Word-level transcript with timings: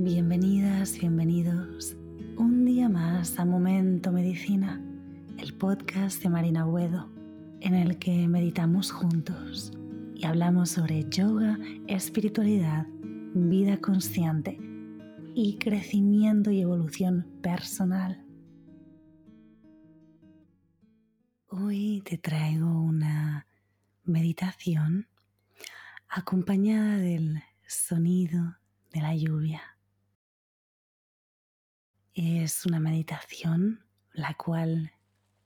Bienvenidas, 0.00 0.96
bienvenidos 0.96 1.96
un 2.36 2.64
día 2.64 2.88
más 2.88 3.36
a 3.40 3.44
Momento 3.44 4.12
Medicina, 4.12 4.80
el 5.38 5.54
podcast 5.54 6.22
de 6.22 6.28
Marina 6.28 6.64
Buedo, 6.64 7.10
en 7.58 7.74
el 7.74 7.98
que 7.98 8.28
meditamos 8.28 8.92
juntos 8.92 9.72
y 10.14 10.24
hablamos 10.24 10.70
sobre 10.70 11.04
yoga, 11.10 11.58
espiritualidad, 11.88 12.86
vida 13.34 13.80
consciente 13.80 14.56
y 15.34 15.58
crecimiento 15.58 16.52
y 16.52 16.60
evolución 16.60 17.26
personal. 17.42 18.24
Hoy 21.48 22.02
te 22.04 22.18
traigo 22.18 22.68
una 22.68 23.48
meditación 24.04 25.08
acompañada 26.08 26.98
del 26.98 27.42
sonido 27.66 28.58
de 28.92 29.00
la 29.00 29.16
lluvia. 29.16 29.60
Es 32.20 32.66
una 32.66 32.80
meditación 32.80 33.80
la 34.12 34.34
cual 34.34 34.90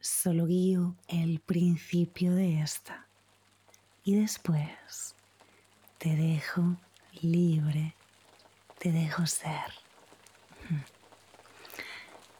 solo 0.00 0.46
guío 0.46 0.96
el 1.08 1.40
principio 1.40 2.34
de 2.34 2.62
esta 2.62 3.06
y 4.02 4.14
después 4.14 5.14
te 5.98 6.16
dejo 6.16 6.78
libre, 7.20 7.94
te 8.78 8.92
dejo 8.92 9.26
ser. 9.26 9.74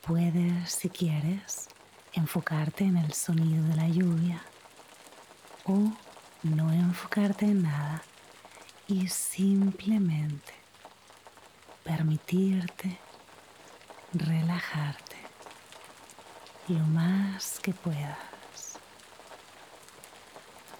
Puedes, 0.01 0.73
si 0.73 0.89
quieres, 0.89 1.69
enfocarte 2.15 2.85
en 2.85 2.97
el 2.97 3.13
sonido 3.13 3.63
de 3.69 3.77
la 3.77 3.89
lluvia 3.91 4.43
o 5.67 5.93
no 6.43 6.73
enfocarte 6.73 7.45
en 7.45 7.65
nada 7.65 8.03
y 8.89 9.07
simplemente 9.07 10.55
permitirte 11.85 13.04
relajarte 14.15 15.17
lo 16.69 16.81
más 16.81 17.59
que 17.61 17.73
puedas. 17.73 18.79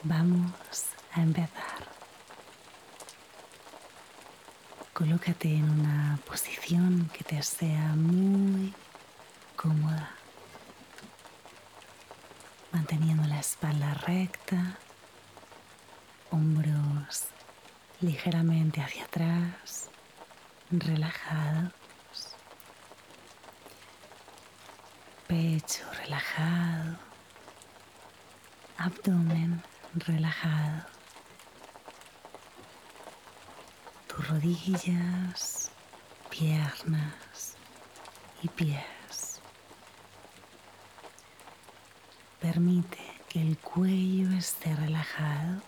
Vamos 0.03 0.53
a 1.13 1.23
empezar. 1.23 1.95
Colócate 4.93 5.49
en 5.57 5.69
una 5.69 6.19
posición 6.27 7.11
que 7.13 7.25
te 7.25 7.43
sea 7.43 7.95
muy 7.97 8.73
cómoda, 9.57 10.11
manteniendo 12.73 13.27
la 13.27 13.41
espalda 13.41 13.95
recta, 13.95 14.79
hombros 16.31 17.25
ligeramente 18.01 18.81
hacia 18.81 19.05
atrás, 19.05 19.91
relajados, 20.71 21.73
pecho 25.27 25.85
relajado, 26.03 26.97
abdomen 28.79 29.63
relajado, 29.95 30.85
tus 34.09 34.29
rodillas, 34.29 35.71
piernas 36.31 37.55
y 38.43 38.49
pies. 38.49 39.41
Permite 42.41 42.99
que 43.29 43.41
el 43.41 43.59
cuello 43.59 44.31
esté 44.37 44.75
relajado. 44.77 45.63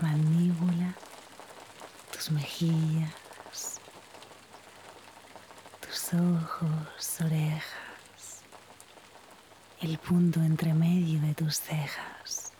Mandíbula, 0.00 0.94
tus 2.10 2.32
mejillas, 2.32 3.78
tus 5.80 6.14
ojos, 6.14 7.20
orejas, 7.24 7.91
el 9.82 9.98
punto 9.98 10.40
entre 10.40 10.72
medio 10.74 11.20
de 11.20 11.34
tus 11.34 11.58
cejas 11.58 12.52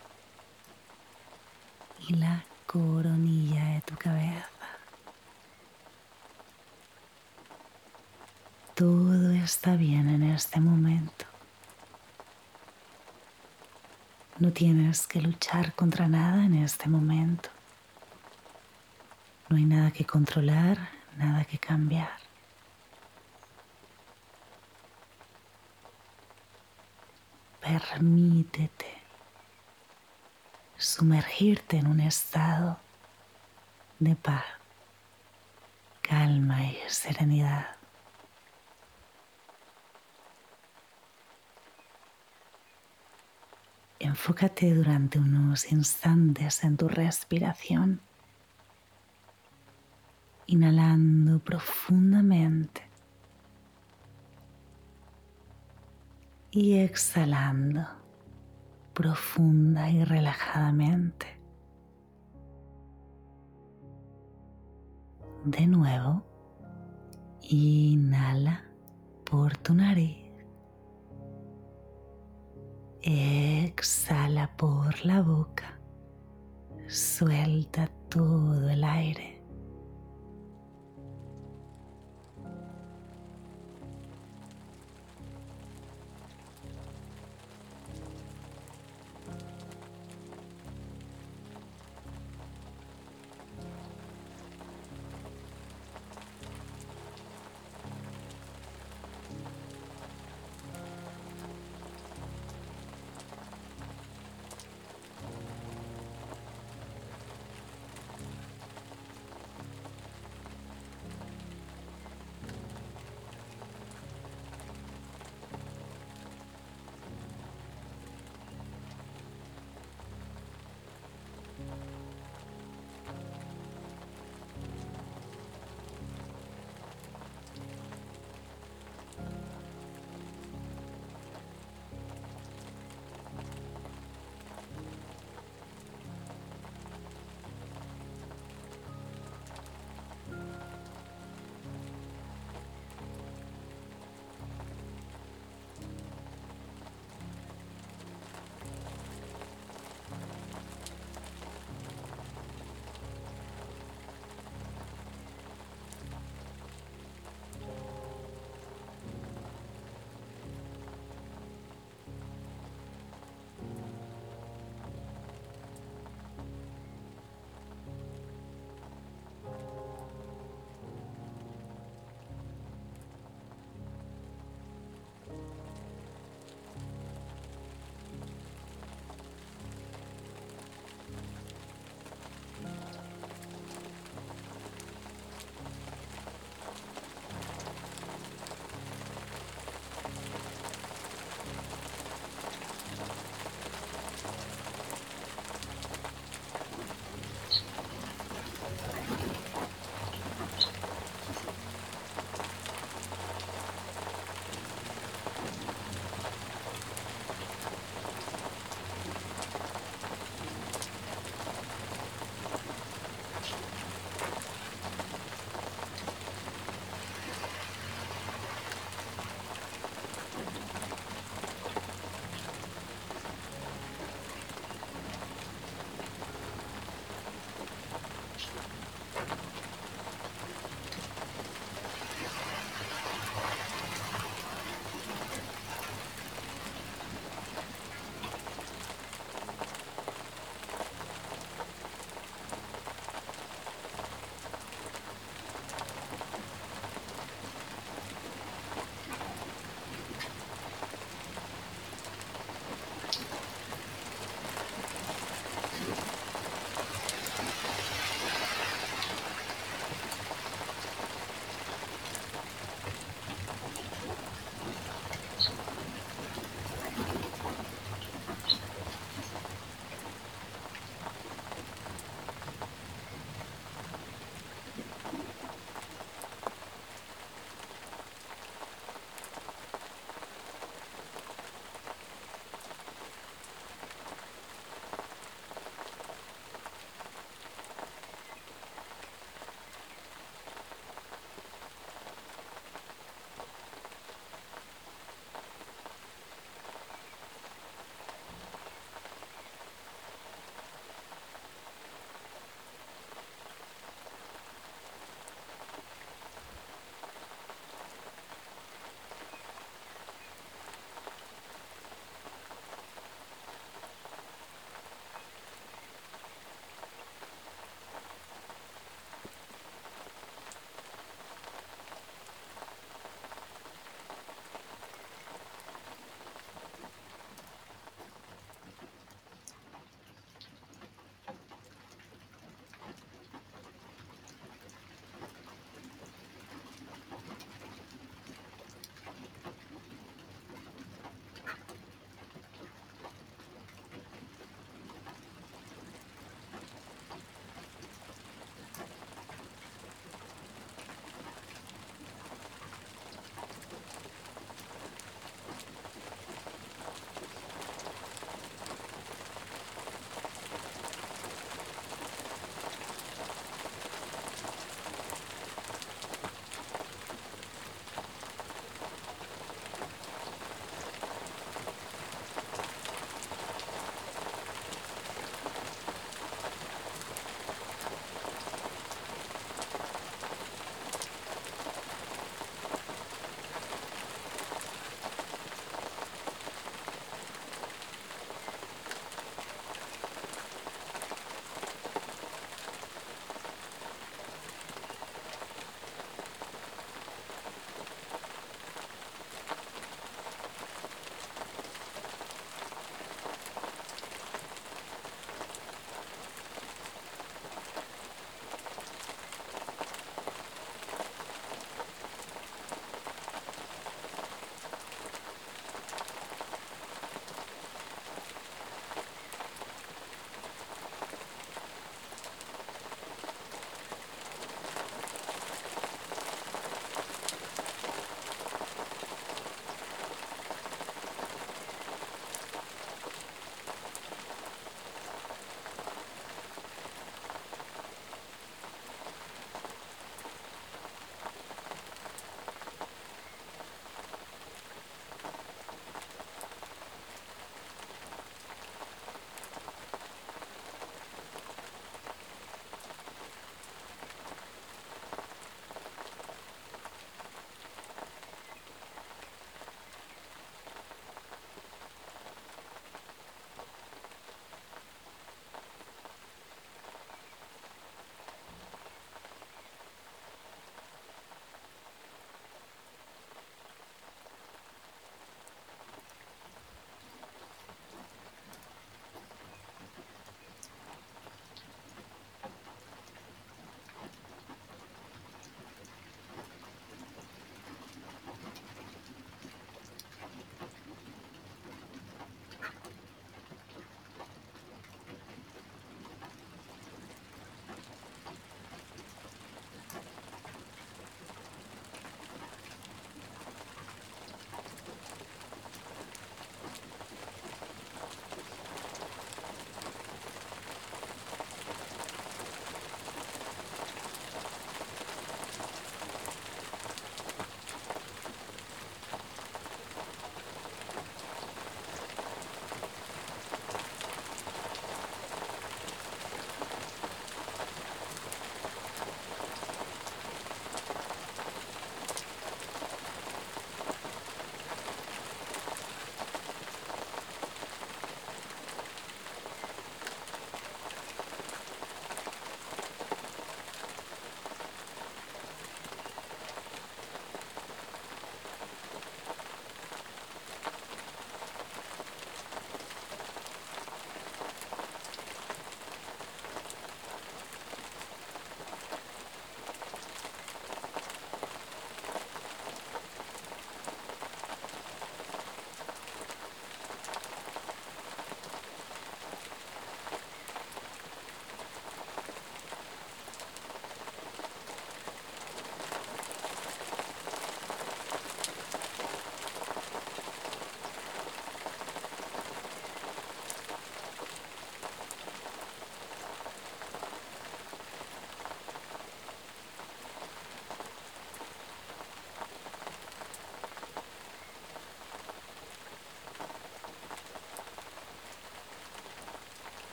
y 2.09 2.15
la 2.15 2.43
coronilla 2.67 3.63
de 3.65 3.81
tu 3.81 3.95
cabeza. 3.95 4.49
Todo 8.75 9.31
está 9.31 9.77
bien 9.77 10.09
en 10.09 10.23
este 10.23 10.59
momento. 10.59 11.25
No 14.39 14.51
tienes 14.51 15.07
que 15.07 15.21
luchar 15.21 15.73
contra 15.75 16.09
nada 16.09 16.43
en 16.43 16.55
este 16.55 16.89
momento. 16.89 17.49
No 19.47 19.55
hay 19.55 19.63
nada 19.63 19.91
que 19.91 20.05
controlar, 20.05 20.89
nada 21.17 21.45
que 21.45 21.57
cambiar. 21.57 22.22
Permítete 27.73 28.85
sumergirte 30.77 31.77
en 31.77 31.87
un 31.87 32.01
estado 32.01 32.77
de 33.97 34.15
paz, 34.15 34.45
calma 36.03 36.65
y 36.65 36.77
serenidad. 36.87 37.65
Enfócate 43.97 44.75
durante 44.75 45.17
unos 45.17 45.71
instantes 45.71 46.63
en 46.63 46.77
tu 46.77 46.87
respiración, 46.87 48.01
inhalando 50.45 51.39
profundamente 51.39 52.92
y 56.55 56.75
exhalando 56.75 57.83
profunda 58.93 59.89
y 59.89 60.03
relajadamente. 60.03 61.25
De 65.45 65.65
nuevo, 65.65 66.23
inhala 67.41 68.63
por 69.23 69.57
tu 69.57 69.73
nariz. 69.73 70.31
Exhala 73.01 74.55
por 74.55 75.03
la 75.03 75.23
boca. 75.23 75.79
Suelta 76.87 77.89
todo 78.09 78.69
el 78.69 78.83
aire. 78.83 79.32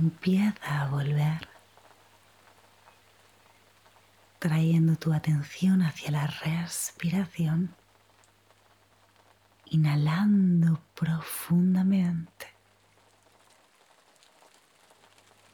Empieza 0.00 0.82
a 0.82 0.88
volver, 0.88 1.46
trayendo 4.38 4.96
tu 4.96 5.12
atención 5.12 5.82
hacia 5.82 6.10
la 6.10 6.26
respiración, 6.26 7.74
inhalando 9.66 10.80
profundamente 10.94 12.46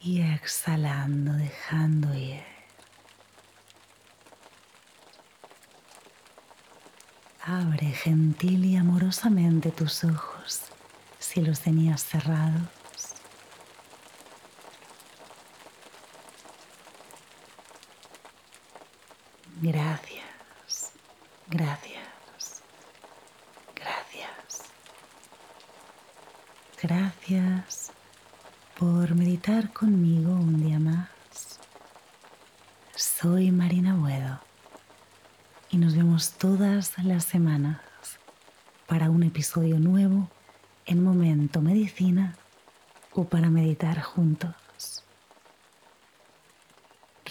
y 0.00 0.20
exhalando, 0.22 1.32
dejando 1.32 2.14
ir. 2.14 2.44
Abre 7.44 7.86
gentil 7.86 8.64
y 8.64 8.76
amorosamente 8.76 9.70
tus 9.70 10.04
ojos 10.04 10.62
si 11.18 11.40
los 11.42 11.60
tenías 11.60 12.04
cerrados. 12.04 12.75
Gracias, 19.62 20.92
gracias, 21.48 22.62
gracias. 23.74 24.62
Gracias 26.82 27.90
por 28.78 29.14
meditar 29.14 29.72
conmigo 29.72 30.32
un 30.32 30.62
día 30.62 30.78
más. 30.78 31.08
Soy 32.94 33.50
Marina 33.50 33.94
Buedo 33.94 34.40
y 35.70 35.78
nos 35.78 35.96
vemos 35.96 36.32
todas 36.32 36.92
las 37.02 37.24
semanas 37.24 37.80
para 38.86 39.08
un 39.08 39.22
episodio 39.22 39.80
nuevo 39.80 40.28
en 40.84 41.02
Momento 41.02 41.62
Medicina 41.62 42.36
o 43.14 43.24
para 43.24 43.48
meditar 43.48 44.02
juntos. 44.02 44.54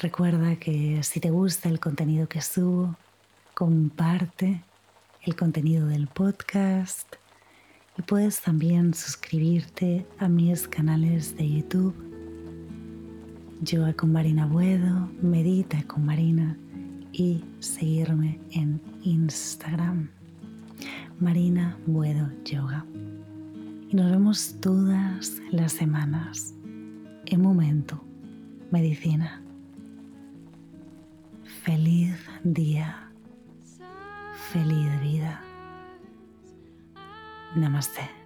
Recuerda 0.05 0.55
que 0.57 1.01
si 1.01 1.19
te 1.19 1.31
gusta 1.31 1.67
el 1.67 1.79
contenido 1.79 2.29
que 2.29 2.39
subo, 2.39 2.95
comparte 3.55 4.61
el 5.23 5.35
contenido 5.35 5.87
del 5.87 6.05
podcast 6.05 7.15
y 7.97 8.03
puedes 8.03 8.39
también 8.39 8.93
suscribirte 8.93 10.05
a 10.19 10.29
mis 10.29 10.67
canales 10.67 11.35
de 11.35 11.49
YouTube. 11.49 11.95
Yoga 13.61 13.93
con 13.93 14.11
Marina 14.11 14.45
Buedo, 14.45 15.09
Medita 15.23 15.81
con 15.87 16.05
Marina 16.05 16.55
y 17.11 17.43
seguirme 17.57 18.39
en 18.51 18.79
Instagram. 19.01 20.11
Marina 21.19 21.79
Buedo 21.87 22.29
Yoga. 22.43 22.85
Y 23.89 23.95
nos 23.95 24.11
vemos 24.11 24.55
todas 24.61 25.41
las 25.49 25.71
semanas 25.71 26.53
en 27.25 27.41
Momento 27.41 27.99
Medicina. 28.69 29.41
Feliz 31.65 32.15
día. 32.43 33.09
Feliz 34.51 35.01
vida. 35.01 35.41
Namaste. 37.55 38.24